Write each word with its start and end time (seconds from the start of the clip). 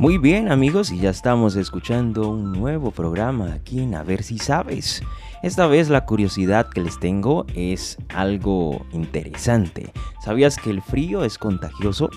Muy 0.00 0.16
bien 0.16 0.50
amigos, 0.50 0.92
y 0.92 0.98
ya 0.98 1.10
estamos 1.10 1.56
escuchando 1.56 2.30
un 2.30 2.52
nuevo 2.52 2.90
programa 2.90 3.52
aquí 3.52 3.82
en 3.82 3.94
A 3.94 4.02
ver 4.02 4.22
si 4.22 4.38
sabes. 4.38 5.02
Esta 5.42 5.66
vez 5.66 5.90
la 5.90 6.06
curiosidad 6.06 6.70
que 6.70 6.80
les 6.80 6.98
tengo 6.98 7.44
es 7.54 7.98
algo 8.08 8.86
interesante. 8.92 9.92
¿Sabías 10.24 10.56
que 10.56 10.70
el 10.70 10.80
frío 10.80 11.22
es 11.22 11.36
contagioso? 11.36 12.08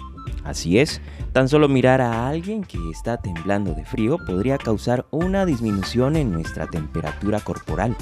Así 0.46 0.80
es, 0.80 1.02
tan 1.34 1.50
solo 1.50 1.68
mirar 1.68 2.00
a 2.00 2.30
alguien 2.30 2.64
que 2.64 2.78
está 2.90 3.18
temblando 3.18 3.74
de 3.74 3.84
frío 3.84 4.18
podría 4.26 4.58
causar 4.58 5.06
una 5.12 5.46
disminución 5.46 6.16
en 6.16 6.32
nuestra 6.32 6.68
temperatura 6.68 7.42
corporal. 7.42 7.98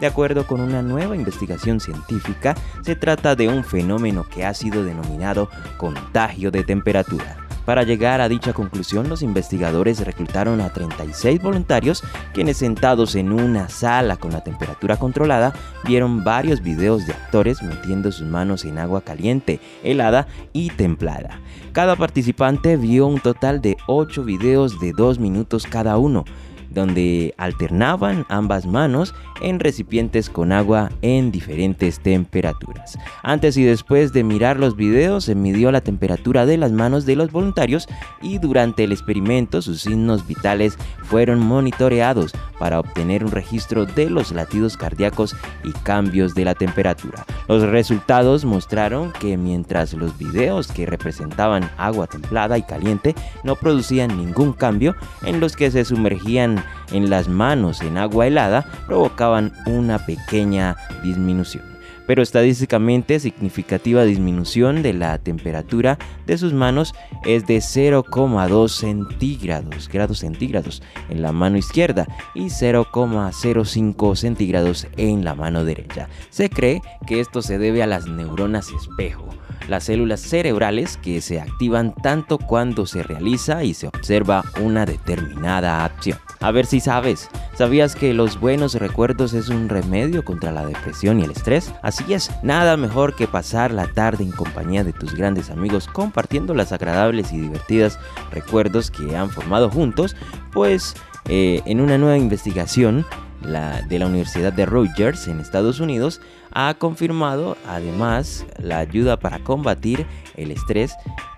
De 0.00 0.08
acuerdo 0.08 0.44
con 0.44 0.60
una 0.60 0.82
nueva 0.82 1.14
investigación 1.14 1.78
científica, 1.78 2.56
se 2.82 2.96
trata 2.96 3.36
de 3.36 3.46
un 3.46 3.62
fenómeno 3.62 4.26
que 4.28 4.44
ha 4.44 4.54
sido 4.54 4.82
denominado 4.82 5.48
contagio 5.78 6.50
de 6.50 6.64
temperatura. 6.64 7.49
Para 7.70 7.84
llegar 7.84 8.20
a 8.20 8.28
dicha 8.28 8.52
conclusión, 8.52 9.08
los 9.08 9.22
investigadores 9.22 10.04
reclutaron 10.04 10.60
a 10.60 10.72
36 10.72 11.40
voluntarios 11.40 12.02
quienes 12.34 12.56
sentados 12.56 13.14
en 13.14 13.30
una 13.30 13.68
sala 13.68 14.16
con 14.16 14.32
la 14.32 14.42
temperatura 14.42 14.96
controlada 14.96 15.52
vieron 15.84 16.24
varios 16.24 16.62
videos 16.62 17.06
de 17.06 17.12
actores 17.12 17.62
metiendo 17.62 18.10
sus 18.10 18.26
manos 18.26 18.64
en 18.64 18.78
agua 18.78 19.02
caliente, 19.02 19.60
helada 19.84 20.26
y 20.52 20.70
templada. 20.70 21.38
Cada 21.70 21.94
participante 21.94 22.76
vio 22.76 23.06
un 23.06 23.20
total 23.20 23.60
de 23.60 23.76
8 23.86 24.24
videos 24.24 24.80
de 24.80 24.92
2 24.92 25.20
minutos 25.20 25.64
cada 25.64 25.96
uno 25.96 26.24
donde 26.70 27.34
alternaban 27.36 28.26
ambas 28.28 28.66
manos 28.66 29.14
en 29.42 29.60
recipientes 29.60 30.30
con 30.30 30.52
agua 30.52 30.90
en 31.02 31.30
diferentes 31.30 32.00
temperaturas. 32.00 32.98
Antes 33.22 33.56
y 33.56 33.64
después 33.64 34.12
de 34.12 34.24
mirar 34.24 34.58
los 34.58 34.76
videos 34.76 35.24
se 35.24 35.34
midió 35.34 35.72
la 35.72 35.80
temperatura 35.80 36.46
de 36.46 36.56
las 36.56 36.72
manos 36.72 37.06
de 37.06 37.16
los 37.16 37.30
voluntarios 37.32 37.88
y 38.22 38.38
durante 38.38 38.84
el 38.84 38.92
experimento 38.92 39.62
sus 39.62 39.82
signos 39.82 40.26
vitales 40.26 40.76
fueron 41.02 41.40
monitoreados 41.40 42.32
para 42.58 42.78
obtener 42.78 43.24
un 43.24 43.30
registro 43.30 43.86
de 43.86 44.10
los 44.10 44.32
latidos 44.32 44.76
cardíacos 44.76 45.34
y 45.64 45.72
cambios 45.82 46.34
de 46.34 46.44
la 46.44 46.54
temperatura. 46.54 47.24
Los 47.48 47.62
resultados 47.62 48.44
mostraron 48.44 49.12
que 49.12 49.36
mientras 49.36 49.94
los 49.94 50.16
videos 50.18 50.68
que 50.68 50.86
representaban 50.86 51.70
agua 51.76 52.06
templada 52.06 52.58
y 52.58 52.62
caliente 52.62 53.14
no 53.44 53.56
producían 53.56 54.16
ningún 54.16 54.52
cambio 54.52 54.94
en 55.22 55.40
los 55.40 55.56
que 55.56 55.70
se 55.70 55.84
sumergían 55.84 56.59
en 56.90 57.10
las 57.10 57.28
manos 57.28 57.80
en 57.80 57.98
agua 57.98 58.26
helada 58.26 58.64
provocaban 58.86 59.52
una 59.66 59.98
pequeña 59.98 60.76
disminución 61.02 61.69
pero 62.06 62.22
estadísticamente 62.22 63.20
significativa 63.20 64.04
disminución 64.04 64.82
de 64.82 64.92
la 64.92 65.18
temperatura 65.18 65.98
de 66.26 66.38
sus 66.38 66.52
manos 66.52 66.94
es 67.24 67.46
de 67.46 67.58
0,2 67.58 68.68
centígrados, 68.68 69.88
grados 69.88 70.18
centígrados 70.18 70.82
en 71.08 71.22
la 71.22 71.32
mano 71.32 71.56
izquierda 71.56 72.06
y 72.34 72.46
0,05 72.46 74.16
centígrados 74.16 74.86
en 74.96 75.24
la 75.24 75.34
mano 75.34 75.64
derecha. 75.64 76.08
Se 76.30 76.50
cree 76.50 76.82
que 77.06 77.20
esto 77.20 77.42
se 77.42 77.58
debe 77.58 77.82
a 77.82 77.86
las 77.86 78.06
neuronas 78.06 78.68
espejo 78.70 79.28
las 79.70 79.84
células 79.84 80.20
cerebrales 80.20 80.96
que 80.96 81.20
se 81.20 81.40
activan 81.40 81.94
tanto 81.94 82.38
cuando 82.38 82.86
se 82.86 83.02
realiza 83.02 83.62
y 83.62 83.72
se 83.72 83.86
observa 83.86 84.44
una 84.60 84.84
determinada 84.84 85.84
acción. 85.84 86.18
A 86.40 86.50
ver 86.50 86.66
si 86.66 86.80
sabes, 86.80 87.28
¿sabías 87.56 87.94
que 87.94 88.14
los 88.14 88.40
buenos 88.40 88.74
recuerdos 88.74 89.32
es 89.32 89.48
un 89.48 89.68
remedio 89.68 90.24
contra 90.24 90.52
la 90.52 90.66
depresión 90.66 91.20
y 91.20 91.24
el 91.24 91.30
estrés? 91.30 91.72
Es, 92.08 92.30
nada 92.42 92.76
mejor 92.76 93.14
que 93.14 93.26
pasar 93.26 93.72
la 93.72 93.86
tarde 93.86 94.24
en 94.24 94.30
compañía 94.30 94.84
de 94.84 94.92
tus 94.92 95.14
grandes 95.14 95.50
amigos 95.50 95.86
compartiendo 95.86 96.54
las 96.54 96.72
agradables 96.72 97.32
y 97.32 97.40
divertidas 97.40 97.98
recuerdos 98.32 98.90
que 98.90 99.16
han 99.16 99.30
formado 99.30 99.70
juntos, 99.70 100.16
pues 100.52 100.94
eh, 101.26 101.62
en 101.66 101.80
una 101.80 101.98
nueva 101.98 102.16
investigación 102.16 103.06
la, 103.42 103.82
de 103.82 103.98
la 103.98 104.06
Universidad 104.06 104.52
de 104.52 104.66
Rutgers 104.66 105.28
en 105.28 105.40
Estados 105.40 105.80
Unidos 105.80 106.20
ha 106.52 106.74
confirmado 106.74 107.56
además 107.66 108.44
la 108.58 108.78
ayuda 108.78 109.18
para 109.18 109.38
combatir 109.38 110.06
el 110.36 110.50
estrés 110.50 110.94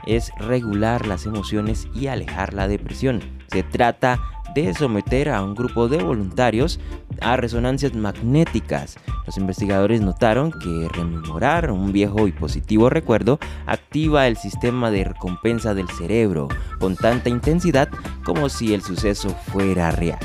es 0.06 0.32
regular 0.38 1.06
las 1.06 1.26
emociones 1.26 1.86
y 1.94 2.08
alejar 2.08 2.54
la 2.54 2.68
depresión. 2.68 3.20
Se 3.48 3.62
trata 3.62 4.20
de 4.54 4.74
someter 4.74 5.28
a 5.28 5.42
un 5.42 5.54
grupo 5.54 5.88
de 5.88 5.98
voluntarios 5.98 6.80
a 7.20 7.36
resonancias 7.36 7.94
magnéticas. 7.94 8.96
Los 9.26 9.36
investigadores 9.36 10.00
notaron 10.00 10.52
que 10.52 10.88
rememorar 10.92 11.70
un 11.70 11.92
viejo 11.92 12.26
y 12.26 12.32
positivo 12.32 12.90
recuerdo 12.90 13.38
activa 13.66 14.26
el 14.26 14.36
sistema 14.36 14.90
de 14.90 15.04
recompensa 15.04 15.74
del 15.74 15.88
cerebro 15.88 16.48
con 16.78 16.96
tanta 16.96 17.28
intensidad 17.28 17.88
como 18.24 18.48
si 18.48 18.74
el 18.74 18.82
suceso 18.82 19.30
fuera 19.52 19.90
real. 19.90 20.18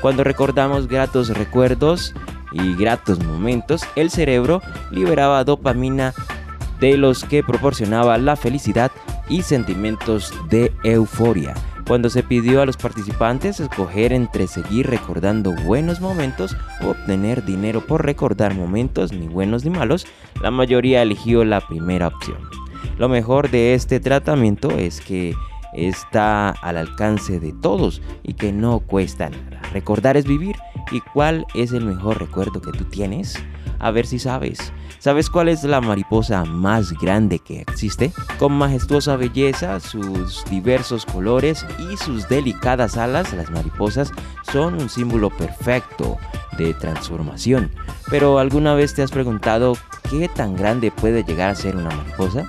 Cuando 0.00 0.24
recordamos 0.24 0.88
gratos 0.88 1.28
recuerdos 1.28 2.14
y 2.52 2.74
gratos 2.74 3.22
momentos, 3.22 3.82
el 3.96 4.10
cerebro 4.10 4.62
liberaba 4.90 5.44
dopamina 5.44 6.14
de 6.80 6.96
los 6.96 7.24
que 7.24 7.44
proporcionaba 7.44 8.16
la 8.18 8.36
felicidad 8.36 8.90
y 9.28 9.42
sentimientos 9.42 10.32
de 10.48 10.72
euforia. 10.82 11.54
Cuando 11.90 12.08
se 12.08 12.22
pidió 12.22 12.62
a 12.62 12.66
los 12.66 12.76
participantes 12.76 13.58
escoger 13.58 14.12
entre 14.12 14.46
seguir 14.46 14.86
recordando 14.86 15.52
buenos 15.64 16.00
momentos 16.00 16.56
o 16.84 16.90
obtener 16.90 17.44
dinero 17.44 17.84
por 17.84 18.06
recordar 18.06 18.54
momentos 18.54 19.12
ni 19.12 19.26
buenos 19.26 19.64
ni 19.64 19.70
malos, 19.70 20.06
la 20.40 20.52
mayoría 20.52 21.02
eligió 21.02 21.44
la 21.44 21.60
primera 21.60 22.06
opción. 22.06 22.38
Lo 22.96 23.08
mejor 23.08 23.50
de 23.50 23.74
este 23.74 23.98
tratamiento 23.98 24.70
es 24.70 25.00
que 25.00 25.34
está 25.74 26.50
al 26.50 26.76
alcance 26.76 27.40
de 27.40 27.52
todos 27.52 28.00
y 28.22 28.34
que 28.34 28.52
no 28.52 28.78
cuesta 28.78 29.28
nada. 29.28 29.60
Recordar 29.72 30.16
es 30.16 30.26
vivir. 30.26 30.54
¿Y 30.92 31.00
cuál 31.00 31.44
es 31.56 31.72
el 31.72 31.84
mejor 31.84 32.20
recuerdo 32.20 32.60
que 32.62 32.70
tú 32.70 32.84
tienes? 32.84 33.34
A 33.80 33.90
ver 33.90 34.06
si 34.06 34.20
sabes. 34.20 34.72
¿Sabes 35.00 35.30
cuál 35.30 35.48
es 35.48 35.64
la 35.64 35.80
mariposa 35.80 36.44
más 36.44 36.92
grande 36.92 37.38
que 37.38 37.62
existe? 37.62 38.12
Con 38.38 38.52
majestuosa 38.52 39.16
belleza, 39.16 39.80
sus 39.80 40.44
diversos 40.50 41.06
colores 41.06 41.64
y 41.78 41.96
sus 41.96 42.28
delicadas 42.28 42.98
alas, 42.98 43.32
las 43.32 43.50
mariposas 43.50 44.12
son 44.52 44.74
un 44.74 44.90
símbolo 44.90 45.30
perfecto 45.30 46.18
de 46.58 46.74
transformación. 46.74 47.70
Pero 48.10 48.38
¿alguna 48.38 48.74
vez 48.74 48.94
te 48.94 49.02
has 49.02 49.10
preguntado 49.10 49.72
qué 50.10 50.28
tan 50.28 50.54
grande 50.54 50.90
puede 50.90 51.24
llegar 51.24 51.48
a 51.48 51.54
ser 51.54 51.76
una 51.76 51.88
mariposa? 51.88 52.44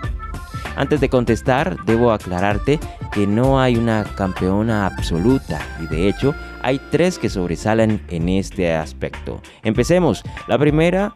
Antes 0.75 0.99
de 0.99 1.07
contestar, 1.07 1.77
debo 1.85 2.11
aclararte 2.11 2.81
que 3.13 3.27
no 3.27 3.61
hay 3.61 3.77
una 3.77 4.03
campeona 4.03 4.85
absoluta 4.85 5.59
y 5.81 5.87
de 5.87 6.09
hecho 6.09 6.33
hay 6.61 6.79
tres 6.91 7.17
que 7.17 7.29
sobresalen 7.29 8.01
en 8.09 8.29
este 8.29 8.73
aspecto. 8.73 9.41
Empecemos. 9.63 10.23
La 10.47 10.57
primera, 10.57 11.13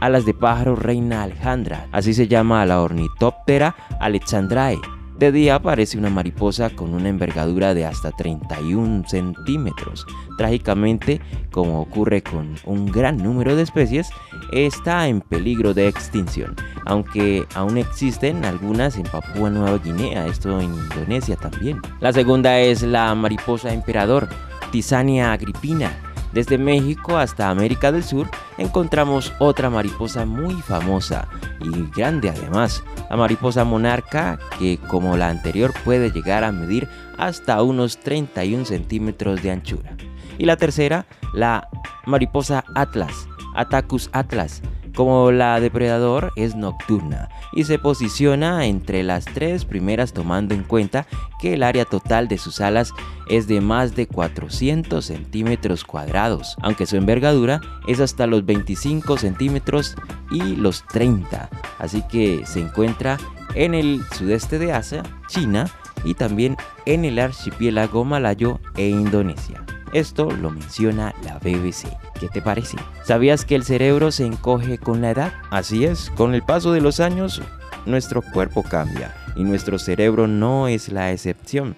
alas 0.00 0.24
de 0.24 0.34
pájaro 0.34 0.76
reina 0.76 1.22
Alejandra, 1.22 1.88
así 1.92 2.14
se 2.14 2.28
llama 2.28 2.62
a 2.62 2.66
la 2.66 2.80
ornitóptera 2.80 3.74
alexandrae. 4.00 4.78
De 5.18 5.32
día 5.32 5.56
aparece 5.56 5.98
una 5.98 6.10
mariposa 6.10 6.70
con 6.70 6.94
una 6.94 7.08
envergadura 7.08 7.74
de 7.74 7.84
hasta 7.84 8.12
31 8.12 9.02
centímetros. 9.08 10.06
Trágicamente, 10.36 11.20
como 11.50 11.80
ocurre 11.80 12.22
con 12.22 12.54
un 12.64 12.86
gran 12.86 13.16
número 13.16 13.56
de 13.56 13.64
especies, 13.64 14.10
está 14.52 15.08
en 15.08 15.20
peligro 15.20 15.74
de 15.74 15.88
extinción, 15.88 16.54
aunque 16.86 17.44
aún 17.56 17.78
existen 17.78 18.44
algunas 18.44 18.96
en 18.96 19.02
Papúa 19.02 19.50
Nueva 19.50 19.78
Guinea, 19.78 20.26
esto 20.28 20.60
en 20.60 20.72
Indonesia 20.72 21.34
también. 21.34 21.80
La 21.98 22.12
segunda 22.12 22.60
es 22.60 22.82
la 22.82 23.12
mariposa 23.16 23.74
emperador, 23.74 24.28
Tisania 24.70 25.32
agripina, 25.32 26.07
desde 26.32 26.58
México 26.58 27.16
hasta 27.16 27.50
América 27.50 27.92
del 27.92 28.04
Sur 28.04 28.28
encontramos 28.58 29.32
otra 29.38 29.70
mariposa 29.70 30.26
muy 30.26 30.54
famosa 30.54 31.28
y 31.60 31.90
grande 31.96 32.30
además, 32.30 32.82
la 33.10 33.16
mariposa 33.16 33.64
monarca 33.64 34.38
que 34.58 34.78
como 34.88 35.16
la 35.16 35.28
anterior 35.28 35.72
puede 35.84 36.10
llegar 36.10 36.44
a 36.44 36.52
medir 36.52 36.88
hasta 37.16 37.62
unos 37.62 37.98
31 37.98 38.64
centímetros 38.64 39.42
de 39.42 39.50
anchura. 39.50 39.96
Y 40.38 40.44
la 40.44 40.56
tercera, 40.56 41.06
la 41.34 41.68
mariposa 42.06 42.64
atlas, 42.74 43.28
Atacus 43.54 44.08
atlas, 44.12 44.62
Como 44.98 45.30
la 45.30 45.60
depredador 45.60 46.32
es 46.34 46.56
nocturna 46.56 47.28
y 47.52 47.62
se 47.62 47.78
posiciona 47.78 48.66
entre 48.66 49.04
las 49.04 49.26
tres 49.26 49.64
primeras 49.64 50.12
tomando 50.12 50.56
en 50.56 50.64
cuenta 50.64 51.06
que 51.40 51.54
el 51.54 51.62
área 51.62 51.84
total 51.84 52.26
de 52.26 52.36
sus 52.36 52.60
alas 52.60 52.92
es 53.30 53.46
de 53.46 53.60
más 53.60 53.94
de 53.94 54.08
400 54.08 55.04
centímetros 55.04 55.84
cuadrados, 55.84 56.56
aunque 56.62 56.84
su 56.84 56.96
envergadura 56.96 57.60
es 57.86 58.00
hasta 58.00 58.26
los 58.26 58.44
25 58.44 59.18
centímetros 59.18 59.94
y 60.32 60.56
los 60.56 60.84
30, 60.88 61.48
así 61.78 62.02
que 62.10 62.44
se 62.44 62.58
encuentra 62.58 63.18
en 63.54 63.74
el 63.74 64.02
sudeste 64.16 64.58
de 64.58 64.72
Asia, 64.72 65.04
China 65.28 65.70
y 66.02 66.14
también 66.14 66.56
en 66.86 67.04
el 67.04 67.20
archipiélago 67.20 68.04
malayo 68.04 68.58
e 68.76 68.88
Indonesia. 68.88 69.64
Esto 69.92 70.28
lo 70.28 70.50
menciona 70.50 71.14
la 71.22 71.38
BBC. 71.38 71.86
¿Qué 72.18 72.28
te 72.28 72.42
parece? 72.42 72.76
¿Sabías 73.04 73.44
que 73.44 73.54
el 73.54 73.62
cerebro 73.64 74.10
se 74.10 74.26
encoge 74.26 74.78
con 74.78 75.00
la 75.00 75.10
edad? 75.10 75.32
Así 75.50 75.84
es, 75.84 76.10
con 76.10 76.34
el 76.34 76.42
paso 76.42 76.72
de 76.72 76.80
los 76.80 77.00
años 77.00 77.40
nuestro 77.86 78.22
cuerpo 78.22 78.62
cambia 78.62 79.14
y 79.36 79.44
nuestro 79.44 79.78
cerebro 79.78 80.26
no 80.26 80.68
es 80.68 80.88
la 80.88 81.12
excepción. 81.12 81.76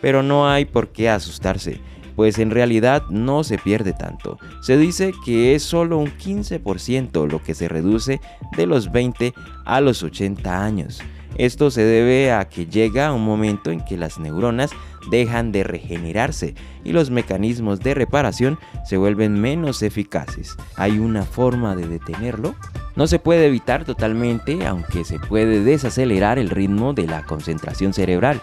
Pero 0.00 0.22
no 0.22 0.48
hay 0.48 0.64
por 0.64 0.88
qué 0.88 1.08
asustarse, 1.10 1.80
pues 2.16 2.38
en 2.38 2.50
realidad 2.50 3.04
no 3.10 3.44
se 3.44 3.58
pierde 3.58 3.92
tanto. 3.92 4.38
Se 4.62 4.76
dice 4.76 5.12
que 5.24 5.54
es 5.54 5.62
solo 5.62 5.98
un 5.98 6.08
15% 6.08 7.30
lo 7.30 7.42
que 7.42 7.54
se 7.54 7.68
reduce 7.68 8.20
de 8.56 8.66
los 8.66 8.90
20 8.90 9.34
a 9.64 9.80
los 9.80 10.02
80 10.02 10.64
años. 10.64 11.00
Esto 11.36 11.70
se 11.70 11.82
debe 11.82 12.32
a 12.32 12.48
que 12.48 12.66
llega 12.66 13.12
un 13.12 13.24
momento 13.24 13.70
en 13.70 13.84
que 13.84 13.96
las 13.96 14.18
neuronas 14.18 14.70
dejan 15.10 15.52
de 15.52 15.64
regenerarse 15.64 16.54
y 16.84 16.92
los 16.92 17.10
mecanismos 17.10 17.80
de 17.80 17.94
reparación 17.94 18.58
se 18.84 18.96
vuelven 18.96 19.40
menos 19.40 19.82
eficaces. 19.82 20.56
¿Hay 20.76 20.98
una 20.98 21.22
forma 21.22 21.74
de 21.74 21.88
detenerlo? 21.88 22.54
No 22.94 23.06
se 23.06 23.18
puede 23.18 23.46
evitar 23.46 23.84
totalmente, 23.84 24.66
aunque 24.66 25.04
se 25.04 25.18
puede 25.18 25.64
desacelerar 25.64 26.38
el 26.38 26.50
ritmo 26.50 26.92
de 26.92 27.06
la 27.06 27.24
concentración 27.24 27.94
cerebral. 27.94 28.40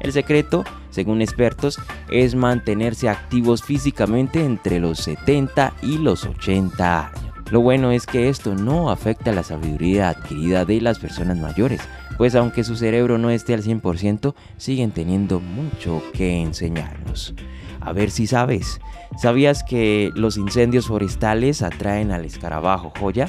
El 0.00 0.12
secreto, 0.12 0.64
según 0.90 1.22
expertos, 1.22 1.78
es 2.10 2.34
mantenerse 2.34 3.08
activos 3.08 3.62
físicamente 3.62 4.44
entre 4.44 4.80
los 4.80 4.98
70 4.98 5.74
y 5.82 5.98
los 5.98 6.24
80 6.24 7.06
años. 7.06 7.32
Lo 7.52 7.60
bueno 7.60 7.92
es 7.92 8.06
que 8.06 8.28
esto 8.28 8.54
no 8.54 8.90
afecta 8.90 9.30
la 9.30 9.42
sabiduría 9.42 10.08
adquirida 10.08 10.64
de 10.64 10.80
las 10.80 10.98
personas 10.98 11.36
mayores, 11.36 11.82
pues 12.18 12.34
aunque 12.34 12.64
su 12.64 12.76
cerebro 12.76 13.18
no 13.18 13.30
esté 13.30 13.54
al 13.54 13.62
100%, 13.62 14.34
siguen 14.56 14.90
teniendo 14.92 15.40
mucho 15.40 16.02
que 16.12 16.40
enseñarnos. 16.40 17.34
A 17.80 17.92
ver 17.92 18.10
si 18.10 18.26
sabes, 18.26 18.80
¿sabías 19.20 19.64
que 19.64 20.10
los 20.14 20.36
incendios 20.36 20.86
forestales 20.86 21.62
atraen 21.62 22.12
al 22.12 22.24
escarabajo 22.24 22.92
joya? 22.98 23.28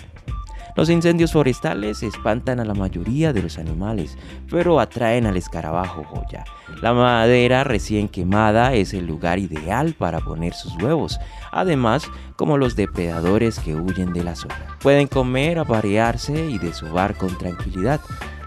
Los 0.75 0.89
incendios 0.89 1.31
forestales 1.31 2.01
espantan 2.01 2.59
a 2.59 2.65
la 2.65 2.73
mayoría 2.73 3.31
de 3.31 3.43
los 3.43 3.59
animales, 3.59 4.17
pero 4.49 4.79
atraen 4.79 5.27
al 5.27 5.37
escarabajo 5.37 6.03
joya. 6.03 6.45
La 6.81 6.93
madera 6.93 7.63
recién 7.63 8.09
quemada 8.09 8.73
es 8.73 8.95
el 8.95 9.05
lugar 9.05 9.37
ideal 9.37 9.93
para 9.93 10.19
poner 10.19 10.55
sus 10.55 10.75
huevos, 10.81 11.19
además 11.51 12.09
como 12.35 12.57
los 12.57 12.75
depredadores 12.75 13.59
que 13.59 13.75
huyen 13.75 14.13
de 14.13 14.23
la 14.23 14.35
zona. 14.35 14.77
Pueden 14.81 15.07
comer, 15.07 15.59
aparearse 15.59 16.49
y 16.49 16.57
desovar 16.57 17.15
con 17.15 17.37
tranquilidad. 17.37 18.01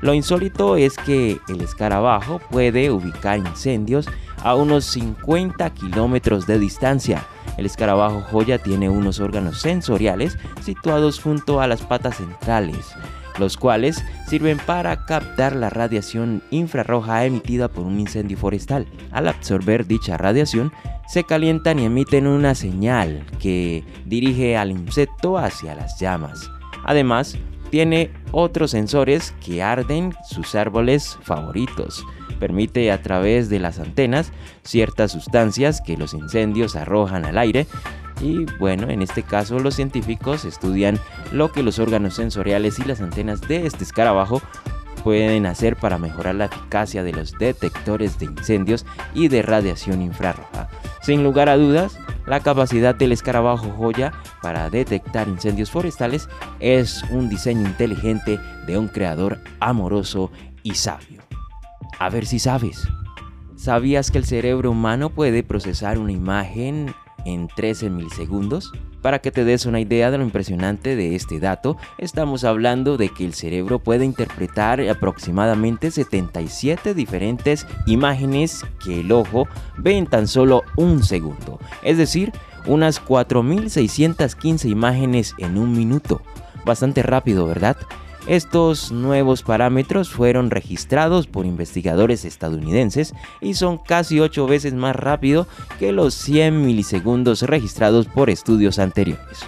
Lo 0.06 0.14
insólito 0.14 0.76
es 0.76 0.96
que 0.98 1.40
el 1.48 1.60
escarabajo 1.62 2.38
puede 2.52 2.92
ubicar 2.92 3.40
incendios 3.40 4.06
a 4.40 4.54
unos 4.54 4.84
50 4.84 5.68
kilómetros 5.70 6.46
de 6.46 6.60
distancia. 6.60 7.26
El 7.56 7.66
escarabajo 7.66 8.20
joya 8.30 8.58
tiene 8.58 8.88
unos 8.88 9.18
órganos 9.18 9.60
sensoriales 9.60 10.38
situados 10.62 11.20
junto 11.20 11.60
a 11.60 11.66
las 11.66 11.82
patas 11.82 12.18
centrales, 12.18 12.94
los 13.40 13.56
cuales 13.56 14.00
sirven 14.28 14.58
para 14.58 15.06
captar 15.06 15.56
la 15.56 15.70
radiación 15.70 16.40
infrarroja 16.52 17.24
emitida 17.24 17.66
por 17.66 17.84
un 17.84 17.98
incendio 17.98 18.38
forestal. 18.38 18.86
Al 19.10 19.26
absorber 19.26 19.88
dicha 19.88 20.16
radiación, 20.16 20.72
se 21.08 21.24
calientan 21.24 21.80
y 21.80 21.86
emiten 21.86 22.28
una 22.28 22.54
señal 22.54 23.26
que 23.40 23.82
dirige 24.04 24.56
al 24.56 24.70
insecto 24.70 25.36
hacia 25.36 25.74
las 25.74 25.98
llamas. 25.98 26.48
Además, 26.84 27.36
tiene 27.70 28.10
otros 28.32 28.72
sensores 28.72 29.34
que 29.44 29.62
arden 29.62 30.14
sus 30.28 30.54
árboles 30.54 31.18
favoritos. 31.22 32.04
Permite 32.38 32.92
a 32.92 33.02
través 33.02 33.48
de 33.48 33.58
las 33.58 33.78
antenas 33.78 34.32
ciertas 34.62 35.12
sustancias 35.12 35.80
que 35.80 35.96
los 35.96 36.14
incendios 36.14 36.76
arrojan 36.76 37.24
al 37.24 37.38
aire 37.38 37.66
y 38.20 38.46
bueno, 38.58 38.88
en 38.90 39.02
este 39.02 39.22
caso 39.22 39.58
los 39.58 39.74
científicos 39.74 40.44
estudian 40.44 40.98
lo 41.32 41.52
que 41.52 41.62
los 41.62 41.78
órganos 41.78 42.14
sensoriales 42.14 42.78
y 42.78 42.84
las 42.84 43.00
antenas 43.00 43.40
de 43.42 43.66
este 43.66 43.84
escarabajo 43.84 44.40
pueden 45.04 45.46
hacer 45.46 45.76
para 45.76 45.98
mejorar 45.98 46.34
la 46.34 46.46
eficacia 46.46 47.02
de 47.02 47.12
los 47.12 47.32
detectores 47.38 48.18
de 48.18 48.26
incendios 48.26 48.84
y 49.14 49.28
de 49.28 49.42
radiación 49.42 50.02
infrarroja. 50.02 50.68
Sin 51.02 51.22
lugar 51.22 51.48
a 51.48 51.56
dudas, 51.56 51.98
la 52.26 52.40
capacidad 52.40 52.94
del 52.94 53.12
escarabajo 53.12 53.70
joya 53.70 54.12
para 54.42 54.68
detectar 54.68 55.28
incendios 55.28 55.70
forestales 55.70 56.28
es 56.60 57.02
un 57.10 57.28
diseño 57.28 57.66
inteligente 57.66 58.38
de 58.66 58.78
un 58.78 58.88
creador 58.88 59.40
amoroso 59.60 60.30
y 60.62 60.74
sabio. 60.74 61.22
A 61.98 62.10
ver 62.10 62.26
si 62.26 62.38
sabes. 62.38 62.86
¿Sabías 63.56 64.10
que 64.10 64.18
el 64.18 64.26
cerebro 64.26 64.72
humano 64.72 65.10
puede 65.10 65.42
procesar 65.42 65.98
una 65.98 66.12
imagen 66.12 66.94
en 67.24 67.48
13 67.48 67.88
milisegundos? 67.90 68.70
Para 69.06 69.20
que 69.20 69.30
te 69.30 69.44
des 69.44 69.66
una 69.66 69.78
idea 69.78 70.10
de 70.10 70.18
lo 70.18 70.24
impresionante 70.24 70.96
de 70.96 71.14
este 71.14 71.38
dato, 71.38 71.76
estamos 71.96 72.42
hablando 72.42 72.96
de 72.96 73.08
que 73.08 73.24
el 73.24 73.34
cerebro 73.34 73.78
puede 73.78 74.04
interpretar 74.04 74.80
aproximadamente 74.80 75.92
77 75.92 76.92
diferentes 76.92 77.68
imágenes 77.86 78.64
que 78.84 79.02
el 79.02 79.12
ojo 79.12 79.46
ve 79.78 79.96
en 79.96 80.08
tan 80.08 80.26
solo 80.26 80.64
un 80.74 81.04
segundo, 81.04 81.60
es 81.84 81.98
decir, 81.98 82.32
unas 82.66 83.00
4.615 83.00 84.68
imágenes 84.68 85.36
en 85.38 85.56
un 85.56 85.70
minuto. 85.70 86.20
Bastante 86.64 87.04
rápido, 87.04 87.46
¿verdad? 87.46 87.76
Estos 88.26 88.90
nuevos 88.90 89.44
parámetros 89.44 90.10
fueron 90.10 90.50
registrados 90.50 91.28
por 91.28 91.46
investigadores 91.46 92.24
estadounidenses 92.24 93.14
y 93.40 93.54
son 93.54 93.78
casi 93.78 94.18
8 94.18 94.48
veces 94.48 94.74
más 94.74 94.96
rápido 94.96 95.46
que 95.78 95.92
los 95.92 96.14
100 96.14 96.66
milisegundos 96.66 97.42
registrados 97.42 98.06
por 98.06 98.28
estudios 98.28 98.80
anteriores. 98.80 99.38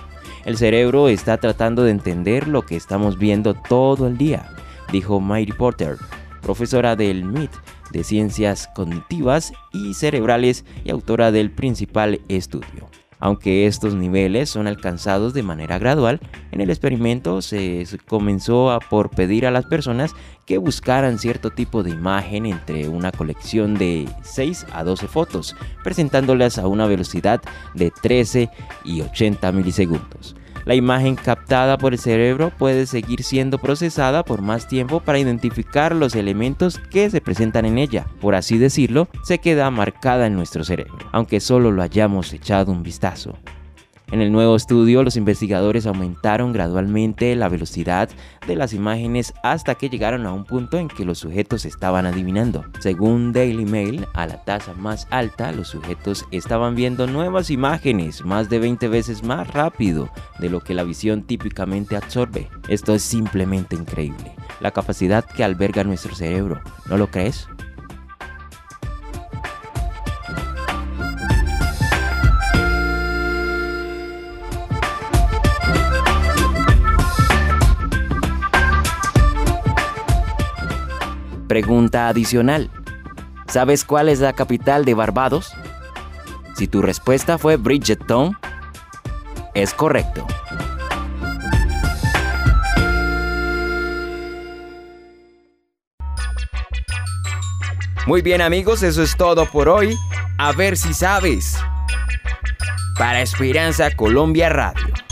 El 0.45 0.57
cerebro 0.57 1.09
está 1.09 1.39
tratando 1.39 1.83
de 1.83 1.91
entender 1.91 2.47
lo 2.47 2.63
que 2.63 2.77
estamos 2.77 3.19
viendo 3.19 3.55
todo 3.55 4.07
el 4.07 4.17
día, 4.17 4.49
dijo 4.93 5.19
Mary 5.19 5.53
Porter, 5.53 5.97
profesora 6.41 6.95
del 6.95 7.25
MIT 7.25 7.51
de 7.91 8.05
Ciencias 8.05 8.69
Cognitivas 8.77 9.53
y 9.73 9.95
Cerebrales 9.95 10.65
y 10.85 10.91
autora 10.91 11.33
del 11.33 11.51
principal 11.51 12.21
estudio. 12.29 12.89
Aunque 13.21 13.67
estos 13.67 13.95
niveles 13.95 14.49
son 14.51 14.67
alcanzados 14.67 15.35
de 15.35 15.43
manera 15.43 15.79
gradual, 15.79 16.21
en 16.53 16.61
el 16.61 16.71
experimento 16.71 17.43
se 17.43 17.85
comenzó 18.07 18.71
a 18.71 18.81
por 18.81 19.11
pedir 19.11 19.47
a 19.47 19.51
las 19.51 19.67
personas 19.67 20.15
que 20.47 20.59
buscaran 20.59 21.19
cierto 21.19 21.51
tipo 21.51 21.83
de 21.83 21.91
imagen 21.91 22.47
entre 22.47 22.89
una 22.89 23.13
colección 23.13 23.75
de 23.75 24.09
6 24.23 24.67
a 24.73 24.85
12 24.85 25.09
fotos, 25.09 25.57
presentándolas 25.83 26.59
a 26.59 26.67
una 26.69 26.87
velocidad 26.87 27.43
de 27.75 27.91
13 27.91 28.49
y 28.85 29.03
80 29.03 29.53
milisegundos. 29.53 30.37
La 30.69 30.75
imagen 30.75 31.17
captada 31.17 31.79
por 31.79 31.95
el 31.95 31.99
cerebro 31.99 32.51
puede 32.51 32.85
seguir 32.85 33.23
siendo 33.23 33.57
procesada 33.57 34.23
por 34.23 34.43
más 34.43 34.69
tiempo 34.69 35.01
para 35.01 35.19
identificar 35.19 35.95
los 35.95 36.15
elementos 36.15 36.79
que 36.91 37.09
se 37.09 37.23
presentan 37.23 37.65
en 37.65 37.79
ella. 37.79 38.07
Por 38.21 38.35
así 38.35 38.59
decirlo, 38.59 39.09
se 39.23 39.39
queda 39.39 39.71
marcada 39.71 40.27
en 40.27 40.35
nuestro 40.35 40.65
cerebro, 40.65 41.09
aunque 41.11 41.41
solo 41.41 41.73
lo 41.73 41.81
hayamos 41.81 42.35
echado 42.35 42.71
un 42.71 42.83
vistazo. 42.83 43.39
En 44.11 44.23
el 44.23 44.33
nuevo 44.33 44.57
estudio, 44.57 45.03
los 45.03 45.17
investigadores 45.17 45.87
aumentaron 45.87 46.55
gradualmente 46.55 47.37
la 47.37 47.51
velocidad 47.51 48.09
de 48.47 48.57
las 48.57 48.73
imágenes 48.73 49.35
hasta 49.43 49.75
que 49.75 49.91
llegaron 49.91 50.25
a 50.25 50.33
un 50.33 50.45
punto 50.45 50.79
en 50.79 50.89
que 50.89 51.05
los 51.05 51.19
sujetos 51.19 51.67
estaban 51.67 52.07
adivinando. 52.07 52.65
Según 52.81 53.35
Daily 53.35 53.67
Mail, 53.67 54.07
a 54.15 54.27
la 54.27 54.43
tasa 54.45 54.73
más 54.73 55.07
alta, 55.11 55.53
los 55.53 55.69
sujetos 55.69 56.25
estaban 56.31 56.75
viendo 56.75 57.07
nuevas 57.07 57.51
imágenes 57.51 58.25
más 58.25 58.49
de 58.49 58.59
20 58.59 58.89
veces 58.89 59.23
más 59.23 59.47
rápido 59.49 60.09
de 60.39 60.49
lo 60.49 60.61
que 60.61 60.73
la 60.73 60.85
visión 60.85 61.23
típicamente 61.23 61.95
absorbe. 61.95 62.49
Esto 62.69 62.95
es 62.95 63.03
simplemente 63.03 63.77
increíble. 63.77 64.33
La 64.61 64.71
capacidad 64.71 65.23
que 65.23 65.45
alberga 65.45 65.85
nuestro 65.85 66.15
cerebro, 66.15 66.63
¿no 66.87 66.97
lo 66.97 67.11
crees? 67.11 67.47
Pregunta 81.49 82.09
adicional. 82.09 82.71
¿Sabes 83.49 83.85
cuál 83.85 84.11
es 84.11 84.21
la 84.21 84.35
capital 84.35 84.85
de 84.85 84.93
Barbados? 84.93 85.55
Si 86.55 86.69
tu 86.69 86.83
respuesta 86.83 87.39
fue 87.39 87.57
Bridgetown, 87.57 88.37
es 89.55 89.73
correcto. 89.73 90.27
Muy 98.07 98.21
bien 98.21 98.43
amigos, 98.43 98.83
eso 98.83 99.03
es 99.03 99.17
todo 99.17 99.47
por 99.47 99.71
hoy. 99.71 99.97
A 100.39 100.53
ver 100.53 100.77
si 100.77 100.93
sabes. 100.93 101.59
Para 102.99 103.23
Esperanza 103.23 103.91
Colombia 103.97 104.51
Radio. 104.51 105.08